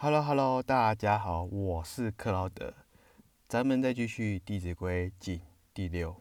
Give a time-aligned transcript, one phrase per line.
[0.00, 2.72] Hello Hello，大家好，我是克劳德，
[3.48, 5.40] 咱们再继续《弟子规》经
[5.74, 6.14] 第六。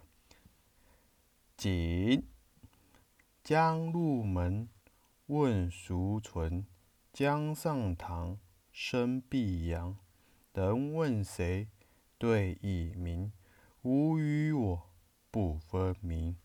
[1.56, 2.24] 谨
[3.44, 4.68] 将入门，
[5.28, 6.66] 问孰存？
[7.14, 8.40] 将上堂，
[8.72, 9.96] 生必扬。
[10.54, 11.68] 人问谁？
[12.18, 13.32] 对以明。
[13.84, 14.90] 吾与我
[15.30, 16.36] 不分明。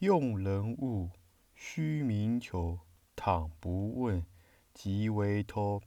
[0.00, 1.10] 用人物，
[1.54, 2.80] 须明求。
[3.14, 4.26] 倘不问，
[4.74, 5.80] 即为偷。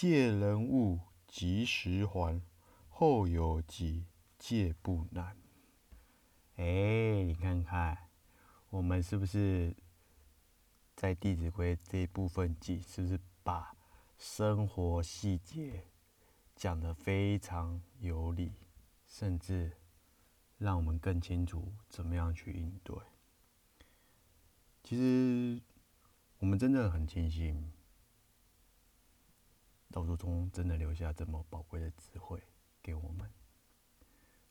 [0.00, 0.98] 借人物，
[1.28, 2.40] 及时还。
[2.88, 4.06] 后有急，
[4.38, 5.36] 借不难。
[6.56, 8.08] 哎，你看看，
[8.70, 9.76] 我们是不是
[10.96, 13.76] 在《弟子规》这一部分记，是不是把
[14.16, 15.84] 生活细节
[16.56, 18.54] 讲得非常有理，
[19.06, 19.70] 甚至
[20.56, 22.96] 让我们更清楚怎么样去应对？
[24.82, 25.60] 其实，
[26.38, 27.70] 我们真的很庆幸。
[29.92, 32.40] 道祖宗真的留下这么宝贵的智慧
[32.80, 33.30] 给我们，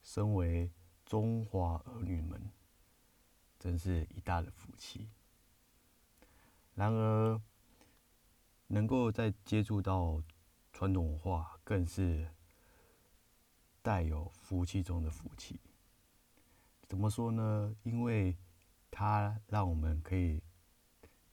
[0.02, 0.70] 身为
[1.06, 2.52] 中华儿女们，
[3.58, 5.10] 真是一大的福气。
[6.76, 7.42] 然而，
[8.68, 10.22] 能够在接触到
[10.72, 12.30] 传统文化，更是
[13.82, 15.60] 带有福气中的福气。
[16.88, 17.76] 怎么说呢？
[17.84, 18.38] 因为
[18.92, 20.42] 它让我们可以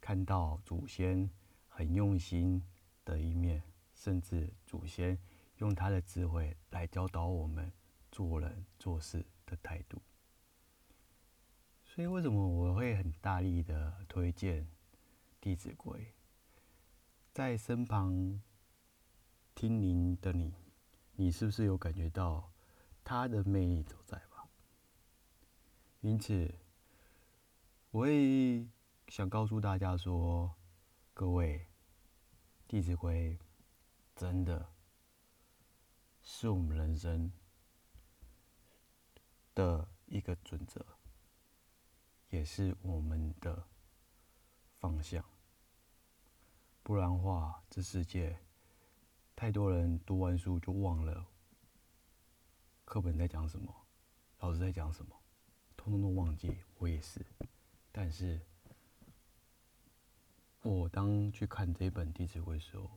[0.00, 1.30] 看到祖先
[1.68, 2.62] 很用心
[3.04, 3.62] 的一面。
[3.97, 5.19] 甚至祖先
[5.56, 7.72] 用他的智慧来教导我们
[8.12, 10.00] 做人做事的态度。
[11.84, 14.64] 所以，为什么我会很大力的推荐
[15.41, 16.00] 《弟子规》？
[17.33, 18.42] 在身旁
[19.55, 20.55] 听您的你，
[21.12, 22.53] 你是不是有感觉到
[23.03, 24.47] 它的魅力所在吧？
[26.03, 26.55] 因此，
[27.92, 28.66] 我也
[29.08, 30.55] 想告诉大家说：
[31.14, 31.60] 各位，
[32.69, 33.38] 《弟子规》。
[34.17, 34.67] 真的
[36.22, 37.31] 是我们人生
[39.55, 40.83] 的一个准则，
[42.31, 43.62] 也是我们的
[44.81, 45.22] 方向。
[46.82, 48.38] 不然的话，这世界
[49.34, 51.26] 太多人读完书就忘了
[52.87, 53.87] 课本在讲什么，
[54.38, 55.15] 老师在讲什么，
[55.76, 56.56] 通通都忘记。
[56.78, 57.21] 我也是，
[57.93, 58.41] 但是
[60.62, 62.91] 我当去看这本《弟子规》时候。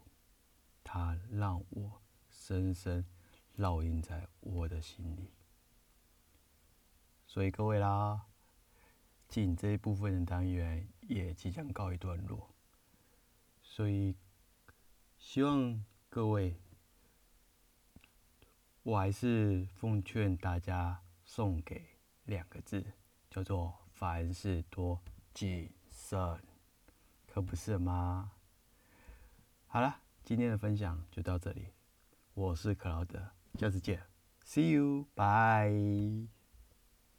[0.92, 2.02] 它让我
[2.32, 3.06] 深深
[3.60, 5.30] 烙印在我的心里，
[7.28, 8.26] 所以各位啦，
[9.28, 12.50] 进这一部分的单元也即将告一段落，
[13.62, 14.16] 所以
[15.20, 16.60] 希望各位，
[18.82, 21.86] 我还是奉劝大家送给
[22.26, 22.84] 两个字，
[23.30, 25.00] 叫做凡事多
[25.36, 26.42] 谨慎，
[27.28, 28.32] 可不是吗？
[29.68, 30.02] 好了。
[30.24, 31.70] 今天的分享就到这里，
[32.34, 33.20] 我是克劳德，
[33.58, 34.02] 下次见
[34.46, 36.39] ，See you，bye。